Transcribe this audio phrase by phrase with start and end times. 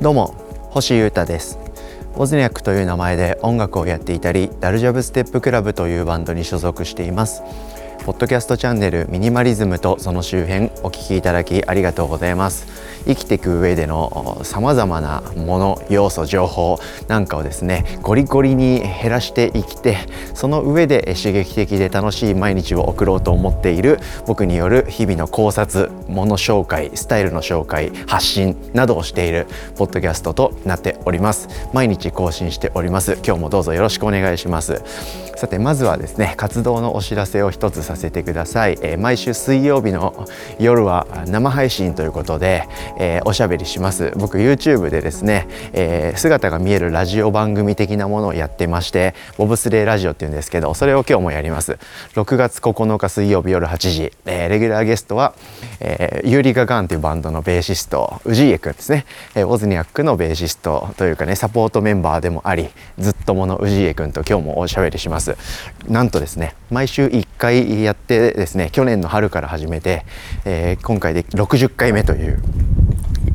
[0.00, 0.34] どうも
[0.70, 1.58] 星優太です。
[2.16, 7.42] オズニャックという名前で音楽をやっていたりダルジャブステップクラブというバンドに所属しています。
[8.04, 12.66] ポッドキャストチャンネルミニマリズムとその周辺お聞きいただきありがとうございます。
[13.06, 16.78] 生きていく上でのさまざまなもの要素情報
[17.08, 19.98] なんかをですねゴリゴリに減らして生きて
[20.34, 29.46] その上で刺激的で楽しい毎日を送ろうと思っている僕による日々の考察もの紹介スタイルの紹介発信などをしている
[29.76, 34.82] ポッドキャストとなっております毎日更新しております今日もどうぞよろしくお願いします
[35.36, 40.26] さてまずはですね活動のお知らせを一つさせてください、えー、毎週水曜日の
[40.60, 44.12] 夜は生配信ということで、えー、おしゃべりします。
[44.16, 51.78] 僕 YouTube でですね、えー、姿が見えるラジオ番組的なものをやってましてボブスレーラジオっていうんですけどそれを今日もやります。
[52.14, 55.34] 6月9日水曜日夜8時、えー、レギュラーゲストは、
[55.80, 59.04] えー、ユーリガガンというバンドのベーシストウジーエ君ですね、
[59.34, 65.36] えー、オズニアックのベーシストというかねサポートメンバーでもありずっとものウジーエ君と今日もおしゃべりします。
[65.88, 70.04] なんとですね毎週1回やってですね去年の春から始めて、
[70.44, 72.42] えー、今回で60回目という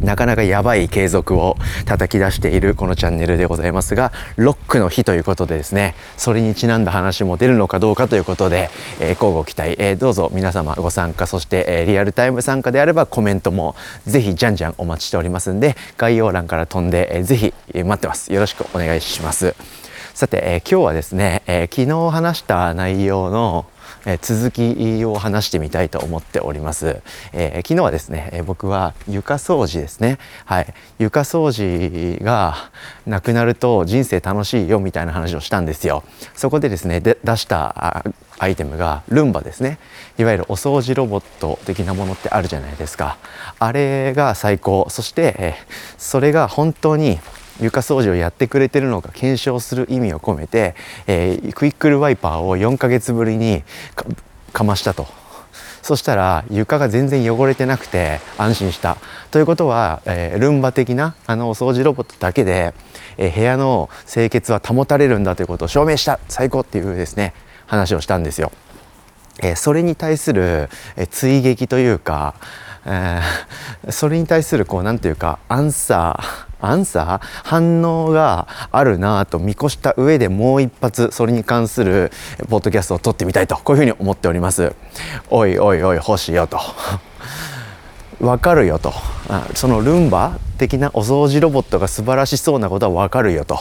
[0.07, 8.69] なかなかやばい継続を叩き出しているこのチャンネルでございますがロックの日ということでですねそれにちなんだ話も出るのかどうかということで、
[9.01, 18.31] えー、交互期待、えー、どうぞ皆様ご参加そして、えー、リアルタイム参加であればコメントもぜひじゃんじゃんお待ちしておりますんで概要欄から飛んで、えー、ぜひ待ってます。
[18.31, 19.55] よろしくお願いします。
[20.13, 23.65] さて、えー、今日はですね、えー、昨日話した内容の
[24.09, 27.01] え続きを話してみたいと思っております、
[27.33, 30.17] え、昨日はですね、え僕は床掃除ですね。
[30.45, 30.73] はい。
[30.97, 32.71] 床掃除が
[33.05, 36.03] なくなると人生楽しいよみたいな話をしたんですよ。
[36.35, 38.05] そこでですねで出した
[38.39, 39.77] アイテムがルンバですね。
[40.17, 43.17] いわゆるお掃除ロボット的なものってあるじゃないですか。
[43.59, 44.87] あれが最高。
[44.89, 45.55] そして、え
[45.97, 47.19] それが本当に
[47.61, 50.75] 床掃除をやってくれてるのか検証する意味を込めて、
[51.07, 53.63] えー、クイックルワイパーを4ヶ月ぶりに
[54.53, 55.07] かましたと。
[55.81, 58.97] そしたら床が全然汚れてなくて安心した。
[59.31, 62.73] ということは、えー、ルンバ的なあのお掃除ロボットだけで、
[63.17, 66.19] えー、部屋の清潔は保たれるんだということを証明した。
[66.27, 67.33] 最高っていうですね
[67.67, 68.51] 話をしたんですよ。
[69.41, 72.33] え、それに対する、え追撃というか、
[72.87, 73.21] え
[73.89, 82.11] それに対するこう何て言うかアンサーアンサー反応があるなと見越した上でもう一発それに関する
[82.49, 84.73] ポッドキャストを撮ってみたいとこういうふうに思っております。
[85.29, 86.59] おいおいおい欲しいよと。
[88.19, 88.93] わかるよと。
[89.53, 93.59] そのルンバ的なお掃除ロボットが素晴らしそうなことはわかるよと。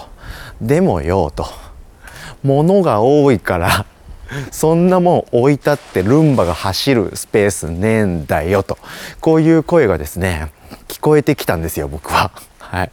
[0.63, 1.47] でもよと。
[2.43, 3.85] 物が多いから
[4.51, 8.79] そんなもん置いたってルンバが走るスペースねえんだよと
[9.21, 10.51] こういう声がですね
[10.89, 12.31] 聞こえてきたんですよ僕は。
[12.59, 12.91] はい。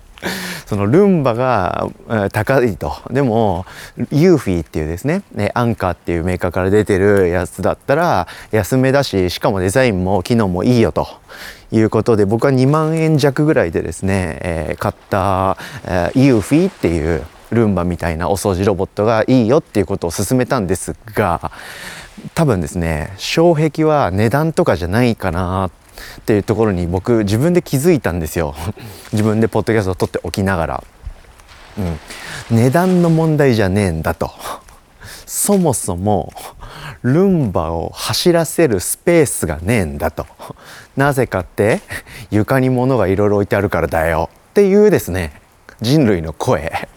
[0.66, 1.90] そのルンバが
[2.32, 3.66] 高いとでも
[4.10, 5.22] ユーフィーっていうですね
[5.54, 11.08] アンカーっていうメーカーから出てるやつだったら安めだししかもデザインも機能もいいよと
[11.74, 21.52] いうことで僕は2万円弱ぐらいでですね、え、買った、え、ユーフィーっていうルンバみたいなお掃除ロボットがいいよっていうことを勧めたんですが
[22.36, 25.70] 多分ですね障壁は値段とかじゃないかな
[26.22, 28.56] っていうところに僕自分で気づいたんですよ。
[29.12, 30.84] 自分でポッドキャストを撮っておきながら、
[31.78, 34.32] うん、値段の問題じゃねえんだと。
[35.26, 36.32] そもそも
[37.02, 40.26] ルンバを走らせるスペースがねえんだと。
[40.96, 41.82] なぜかって
[42.30, 45.34] 床に物がいろいろ置いてあるからだよっていうですね
[45.82, 46.88] 人類の声。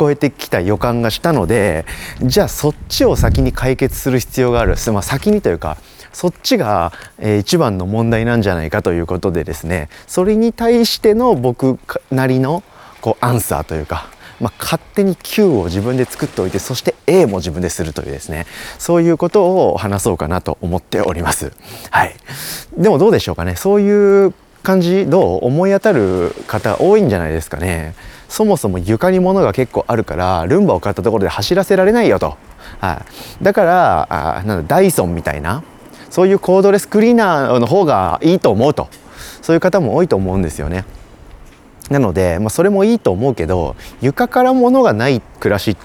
[0.00, 1.84] こえてきた予感がしたので
[2.22, 5.76] じゃあそっちを先に解決する必要がある、まあ、先にというか
[6.12, 9.90] そっちが、えー、一番の問題なんじゃないかということでですね。
[10.06, 11.78] それに対しての僕
[12.10, 12.62] なりの
[13.00, 14.08] こうアンサーというか、
[14.40, 18.46] まあ、勝手に Q を自分で作っておいてそして A も自分でするというですね。
[18.78, 21.52] そういうことを話そうかなと思っております。
[21.90, 22.16] はい、
[22.76, 23.54] でもどうでしょうかね。
[23.54, 25.46] そういう感じどう？
[25.46, 27.94] 思い当たる方多いんじゃないですかね。
[28.30, 32.38] そもそも床に物が結構あるからルンバを買ったところで走らせられないよと。
[32.78, 33.02] は
[33.40, 35.62] い、だからあなんだダイソンみたいな
[36.10, 38.88] そういうコードレスクリーナーの方がいいと思うと
[39.42, 40.84] そういう方も多いと思うんですよね。
[41.90, 45.76] なので、まあ、それもいいと思うけど床から物がない暮らし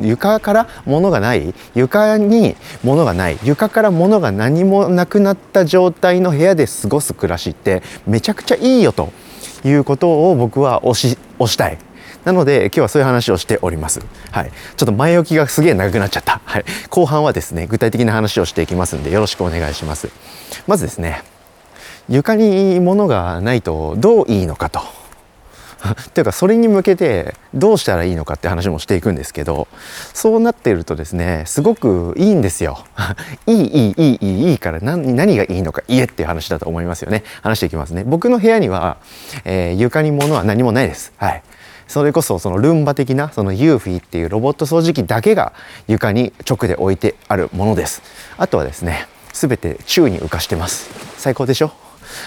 [0.00, 9.12] 床から物がない床に物がない床から物が何もなくなった状態の部屋で過ごす暮らしってめちゃくちゃいいよと
[9.64, 11.78] いうことを僕は推し推したい
[12.24, 14.00] なので今日はそういう話をしております。
[14.30, 16.40] はい、ちょっと前置きがすげえ長くなっちゃった。
[16.44, 20.08] はい、後半はですね具体的な話をしていきますんでよろしくお願いします。
[20.66, 21.22] まずですね
[22.08, 24.80] 床に物がないとどういいのかと。
[25.88, 29.66] っ ていうかそれに向けてどうしたらいいのかって話もしていくんですけど
[30.12, 32.84] そうなっているとですねすごくいいんですよ。
[33.46, 37.24] いいいいいいいいいいから何何がいいのか言えっていう話だと思いますよね。
[37.42, 38.04] 話していきますね。
[38.04, 38.98] 僕の部屋には、
[39.44, 41.12] えー、床に物は何もないです。
[41.16, 41.42] はい。
[41.90, 45.52] それこそそのルンバ的なそのユーフィっていうロボット掃除機だけが
[45.88, 48.00] 床に直で置いてあるものです。
[48.38, 50.88] あとはですね全て宙に浮かしてます。
[51.18, 51.72] 最高でしょ？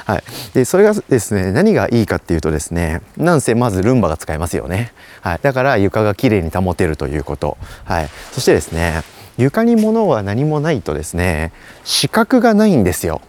[0.06, 0.24] はい、
[0.54, 9.02] でそれがですね何がいいかっていうとですねなんせまずルンバが使えますよね、はい、だから床がきれいに保てるということ、はい、そしてですね
[9.38, 11.54] 床に物は何もないとですね
[11.86, 13.22] 視覚がないんですよ。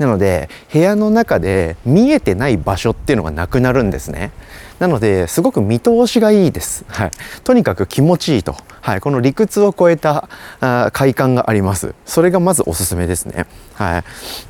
[0.00, 4.32] なので部屋の中で見えてない場所っていうのがなくなるんですね。
[4.78, 7.10] なのですごく見通しがいいです、はい、
[7.44, 10.30] とにかく気持ちいいと、はい、この理屈を超えた
[10.60, 11.94] あ快感があります。
[12.06, 13.44] それがまずおすすめですね、
[13.74, 14.04] はい、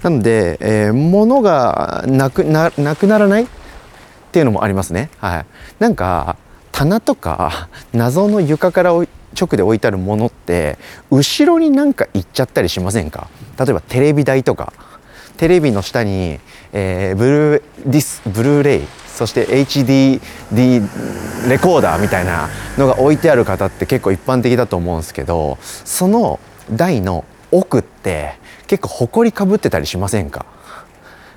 [0.04, 3.46] なので、えー、物がなくななくならないっ
[4.30, 5.46] ていうのもありますね、はい、
[5.80, 6.36] なんか
[6.70, 9.08] 棚とか謎の床から直
[9.56, 10.78] で置いてあるものって
[11.10, 13.28] 後ろになんか行っちゃったりしませんか？
[13.58, 14.72] 例えばテレビ台とか。
[15.40, 16.38] テレビの下に、
[16.74, 20.20] えー、ブルーディスブルーレイそして HDD
[21.48, 26.40] レコーダーみたいなのが置いてある方って結構一般的だと思うんですけどその
[26.70, 28.34] 台の奥って
[28.66, 30.44] 結構ほこりかぶってたりしませんか？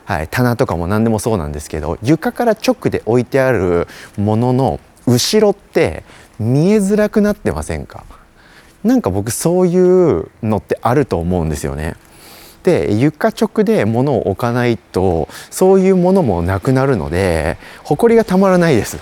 [0.03, 6.03] はい、棚とかも何でもそうなんですけど床から直で置いてあるものの後ろって
[6.39, 8.03] 見えづらくなってませんか？
[8.83, 11.95] なんか僕そういうのってあると思うんですよね。
[12.63, 18.97] で床直で物を置かないとそういうものもなくなるので埃がたまらないです。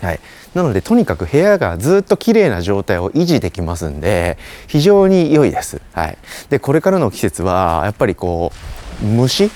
[0.00, 0.20] はい、
[0.54, 5.80] なのでとにかく部屋がずっと綺麗な状態を維持できますんで非常に良いです。
[5.92, 6.18] はい、
[6.48, 8.52] でこれからの季節はやっぱりこ
[9.02, 9.50] う虫？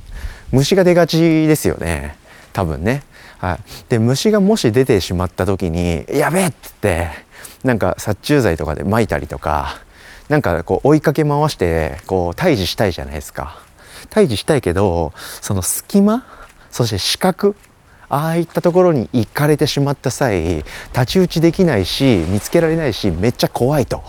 [0.50, 2.16] 虫が出がちですよね
[2.52, 3.02] 多分ね。
[3.38, 3.58] はい、
[3.88, 7.10] で虫がもし出てしまった時に「やべ!」って言って
[7.62, 9.80] なんか殺虫剤とかで撒いたりとか
[10.28, 13.58] なんかこう追いかけ回してこう退治したいじゃないですか。
[14.10, 16.24] 退治したいけどその隙間
[16.70, 17.56] そして視覚
[18.08, 24.02] ああいったところに行かれてしまった際太刀打ちできないし見つけられないしめっちゃ怖いと。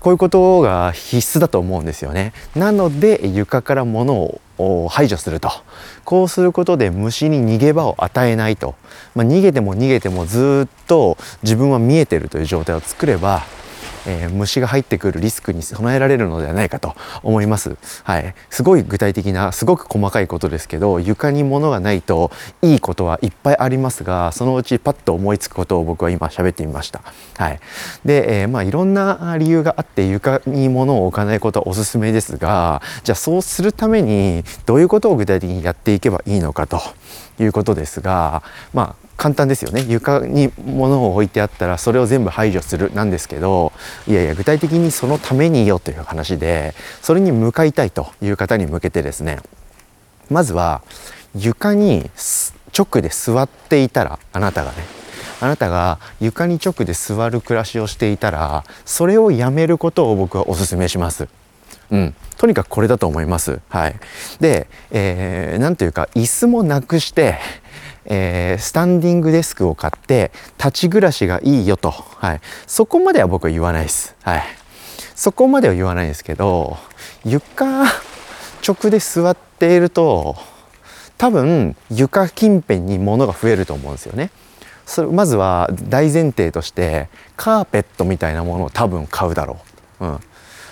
[0.00, 2.32] こういうことが必須だと思うんですよね。
[2.56, 5.48] なので床から物を排除すると。
[6.04, 8.74] こうすることで虫に逃げ場を与えないと、
[9.14, 13.44] まあ、逃げても逃げてもずっと自分は見えてるという状態を作れば
[14.06, 17.76] えー、虫が入ってくるリスクに備えられるのではないかと思います。
[18.04, 22.30] はい、すごい具体的なすごく細かいことですけど床に物がないと
[22.62, 27.02] いいことはいっぱいありますがそのうちパッと思いつくことを僕は今喋ってみました。
[27.36, 27.60] はい、
[28.04, 36.80] で、えー、まあいろんな理由があって床に物を置かないことはおすすめですがじゃあそうするためにどういうことを具体的にやっていけばいいのかと
[37.40, 43.72] いうことですがまあ簡単ですよね床に物を置いてあったらそれを全部排除するなんですけど
[44.06, 49.38] いやいや具体的にそのためによという話でそれに向かいたいという方に向けてですね
[50.30, 50.82] まずは
[51.36, 52.10] 床に
[52.76, 55.02] 直で座っていたらあなたがね
[55.40, 61.28] あなたが床に直で座る暮らしをしていたらそれをやめることを僕はお勧めします。
[61.90, 63.60] うん、とにかくこれだと思います。
[63.68, 63.96] はい、
[64.40, 67.38] で、えー、なんというか椅子もなくして
[68.04, 74.42] えー、スタンディングデスクを買って立ち暮らしがいいよと、はい、そこまでは僕は言わないです、はい、
[75.14, 76.76] そこまでは言わないですけど
[77.24, 77.84] 床
[78.66, 80.36] 直で座っていると
[81.18, 84.30] 多分床近辺に物が増えると思うんですよね。
[84.84, 89.60] それまずは大前提としてカーペットみたいなものを多分買うだろ
[90.00, 90.20] う、うん、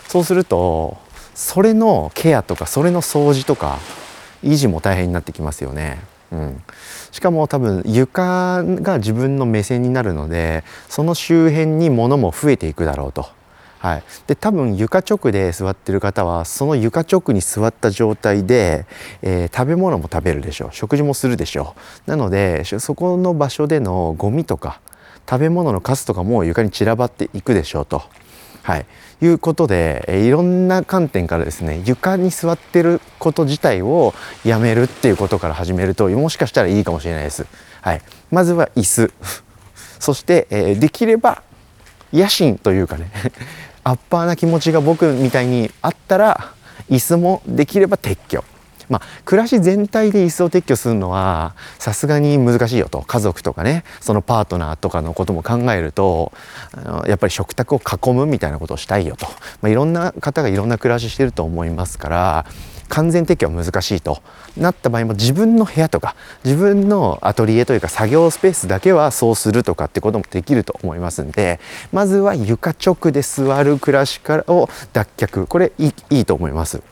[0.09, 0.99] そうすると
[1.35, 3.79] それのケアとかそれの掃除とか
[4.43, 6.01] 維持も大変になってきますよね。
[6.33, 6.63] うん、
[7.11, 13.29] しかも多分床が自分の目線になるのでその周辺に物も増えていくだろうと。
[13.79, 18.85] はい、で多分床直で座ってる方はその床直に座った状態で、
[19.23, 21.75] えー、食べ物も食べるでしょう食事もするでしょ
[22.07, 24.83] うなのでそこの場所でのゴミとか
[25.27, 28.03] 食べ物のカスとかも床に散らばっていくでしょうと。
[28.63, 28.87] はい、
[29.23, 34.15] いうことで、えいろんな観点からですね床に座ってること自体を
[34.45, 37.47] やめるっていうことから始めるともしかしたらいいかもしれないです。
[37.81, 39.13] はい、まずは椅子。
[39.99, 41.43] そして、えー、できれば
[42.13, 43.11] 野心というかね
[43.85, 46.53] アッパーな気持ちが僕みたいにあったら
[46.91, 48.45] 椅子もできれば撤去。
[48.91, 53.03] まあ、暮らし全体で椅子を撤去するのはさすがに難しいよと。
[53.03, 56.33] 家族とかねそのパートナーとかのことも考えると
[56.73, 59.27] あのやっぱり食卓を囲むみたいなことをしたいよと、
[59.63, 62.47] まあ、いろんな方がいろんな暮らししてると思いますから
[62.89, 64.21] 完全撤去は難しいと。
[64.57, 71.61] なった場合も自分の部屋とか自分のアトリエというか作業スペースだけはそうするとかってこともできると思いますんで
[71.93, 75.47] まずは床直で座る暮らしからを脱却。
[75.47, 76.83] これいいと思います。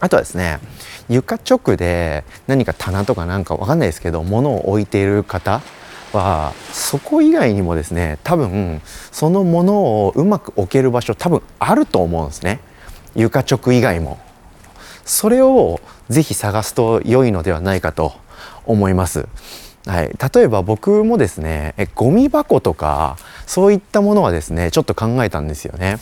[0.00, 0.58] あとはですね
[1.08, 5.62] 床直で何か棚とかなんかわかんないですけど物を置いている方
[6.12, 12.60] はそこ以外にもですね多分そのものをうまく置ける場所多分あると思うんですね。
[13.14, 14.18] 床直以外も。
[15.04, 18.14] それをぜひ探すと良いのではないかと
[18.64, 19.28] 思います。
[19.86, 25.98] はい、例えば僕もですねえゴミ箱とかそういったものはですねちょっと考えたんですよね。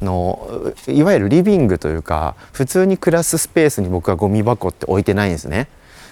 [0.00, 5.68] あのいわゆるリビングというか普通に暮らすスペースに僕はゴミ箱って置いてないんですね。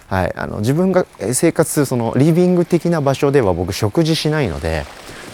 [0.06, 4.84] はい、あの自分が生活するそのリビング的な場所では僕食事しないので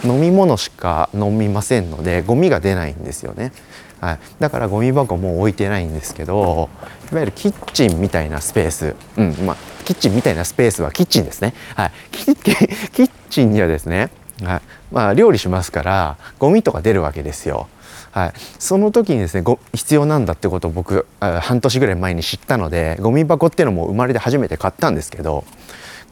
[0.04, 3.52] 飲み物しか飲みませんのでゴミが出ないんですよね、
[4.00, 6.70] はい、だからゴミ箱も置いてないんですけど
[7.10, 14.10] いわゆるキッチンみたいなスペース、うんまあ、キッチンみたいなスペースはキッチンですね、はい、キッチンにはですね、
[14.42, 14.62] はい。
[14.90, 17.68] まあ、料理しますからゴミとか出るわけですよ。
[18.12, 25.44] はい、その時にですねご必要なんだってことを僕半年ぐらい前に知ったのでゴミ箱っていうのも生まれて初めて買ったんですけど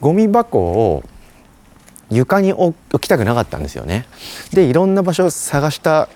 [0.01, 1.03] ゴミ箱を
[2.11, 4.07] 床に置きたくなかったんですよね。
[4.53, 6.09] でいろんな場所を探した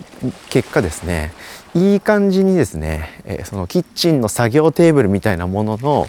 [0.50, 1.32] 結果ですね
[1.74, 6.06] いい感じにですね、えそのキッチンの作業テーブルみたいなものの、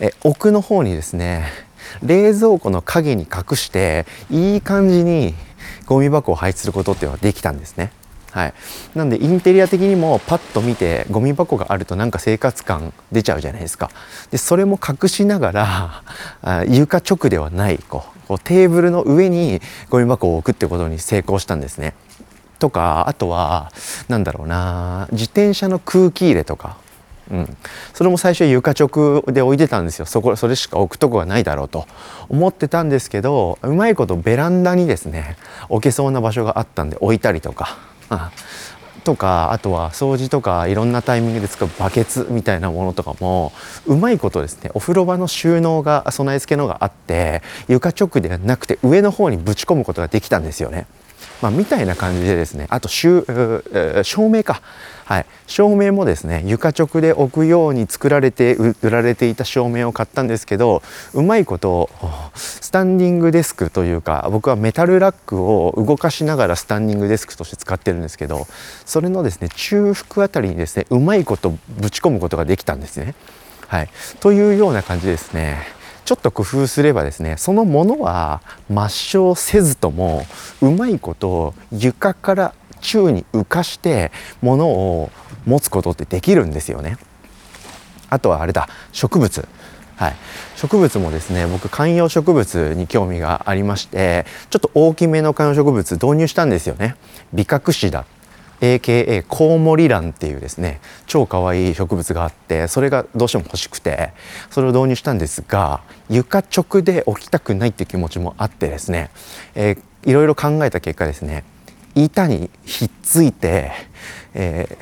[0.00, 1.44] え奥の方にですね
[2.02, 5.34] 冷蔵庫の影に隠していい感じに
[5.86, 7.92] ゴミ箱を配置することっていうのができたんですね。
[8.30, 8.54] はい、
[8.94, 13.90] なんでインテリア的にもパッと見てゴミ箱があるとなんか生活感出ちゃうじゃないですか。
[14.30, 16.02] でそれも隠しながら
[16.40, 19.60] あ床直ではないこうこうテーブルの上に
[19.90, 21.94] ゴミ箱を置くってことに成功したんですね。
[22.58, 23.70] とかあとは
[24.08, 26.78] 何だろうな自転車の空気入れとか。
[27.30, 27.56] うん、
[27.94, 30.06] それも最初床直で置いてたんですよ。
[30.06, 31.86] そこそれしか置くとこがないだろうと。
[32.28, 35.36] 思ってたんですけどうまいことベランダにですね
[35.68, 37.78] 置けそうな場所があったんで置いたりとか。
[39.04, 43.52] とかあとは掃除とかいろんなタイミングで使うバケツみたいなものとかも
[43.86, 50.86] うまいことですねお風呂場の収納が備え付けのがあって床直ではなくて上の方にぶち込むことができたんですよね。
[51.40, 53.24] まあ、みたいな感じでですねあと照
[54.28, 54.62] 明か
[55.04, 61.90] はい、照明もですね床直で置くように作られて売られていた照明を買ったんですけどうまいこと
[62.34, 68.46] スタンディングデスクというか僕はメタルラックを動かしながらスタンディングデスクとして使ってるんですけど
[68.86, 73.14] それのですね中腹あたりにですねうまいことぶち込むことができたんですね。
[73.66, 73.88] はい、
[74.20, 75.81] というような感じですね。
[76.04, 80.26] ちょっと工夫すればですねそのものは抹消せずとも
[80.60, 85.10] うまいこと床から宙に浮かして物を
[85.46, 86.98] 持つことってできるんですよね。
[88.10, 89.48] あとはあれだ植物。
[89.96, 90.16] はい、
[90.56, 96.96] 植物もですね僕観葉植物に興味がありましてちょっと大きめの観葉植物導入したんですよね。
[97.32, 98.04] ビカクシダ
[98.62, 104.12] AKA コウモリランっていうですね超可愛い植物があってそれがどうしても欲しくて
[104.50, 109.10] それを導入したんですが床直で置きたくないっていう気持ちもあってですね、
[109.56, 111.44] えー、いろいろ考えた結果ですね
[111.96, 113.72] 板にひっついて、
[114.32, 114.78] え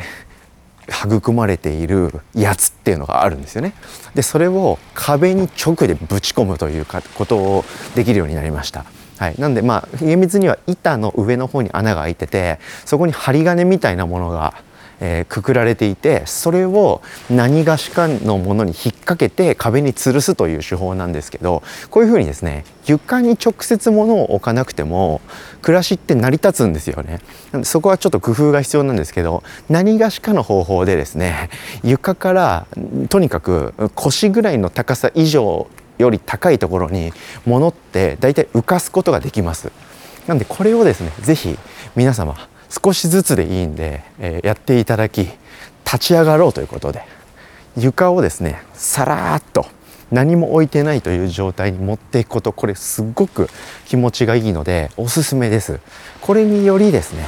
[0.86, 3.72] ー、育まれているやつっていうのがあるんですよね。
[4.14, 7.64] でそれを壁に直でぶち込むというかことを
[7.96, 8.84] できるようになりました。
[9.20, 14.54] はい、なんでまあ厳密には板の上の方に穴が開いててそこに針金みたいなものが
[15.00, 17.00] えー、くくられていてそれを
[17.30, 25.20] 何がしかのものに引っ掛けて壁に吊るすという手法なんですけどこういうふうにですね床に直接物を置かなくても
[25.62, 27.20] 暮らしって成り立つんですよね。
[27.64, 31.50] そこはちょっと工夫が必要なんですけど何がしかの方法でですね
[31.82, 32.66] 床から
[33.08, 35.68] とにかく腰ぐらいの高さ以上
[36.00, 37.12] より高いところに
[37.46, 39.70] 物って大体浮かすことができます。
[40.26, 41.58] なんでこれをですね是非
[41.96, 42.36] 皆様
[42.68, 45.28] 少しずつでいいんで、えー、やっていただき
[45.84, 47.02] 立ち上がろうということで
[47.76, 49.66] 床をですねさらっと
[50.12, 53.48] 何も置いてないという状態に持っていくことこれすっごく
[53.86, 55.80] 気持ちがいいのでおすすめです。
[56.20, 57.24] これによりですね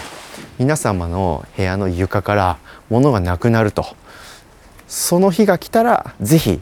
[0.58, 3.84] 皆様の部屋の床から物がなくなると
[4.86, 6.60] その日が来たら是非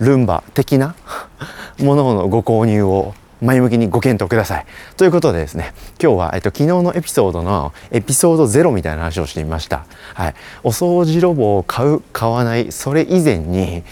[0.00, 0.94] ルンバ的な
[1.78, 4.66] もののご購入を前向きにご検討ください。
[4.96, 9.86] ということでですね、今日は、えっと、昨日のエピソードのエピソード0みたいな話をしてみました。
[10.14, 10.34] はい。
[10.62, 13.82] お掃除ロボを買う、買わない、それ以前に、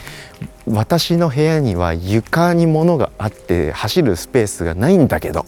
[0.66, 5.46] 私の部屋には床に物があって走るスペースがないんだけど、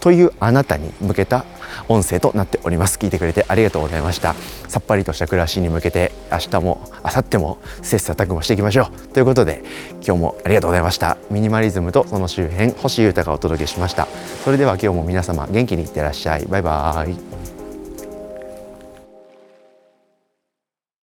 [0.00, 1.44] というあなたに向けた
[1.88, 2.98] 音声となっております。
[2.98, 4.34] 聞いてくれてありがとうございました。
[4.68, 9.08] さっぱりとした暮らしに向けて明日も明後日も切磋琢磨していきましょう。
[9.08, 9.62] ということで
[10.06, 11.16] 今日もありがとうございました。
[11.30, 14.06] ミニマリズムとその周辺星豊がお届けしました。
[14.44, 16.46] それでは今日も皆様元気にいってらっしゃい。
[16.46, 17.45] バイバーイ。